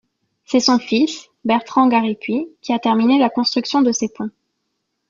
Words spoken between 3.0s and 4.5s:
la construction de ces ponts.